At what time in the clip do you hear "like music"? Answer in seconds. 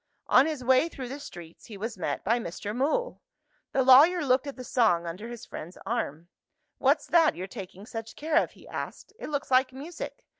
9.51-10.25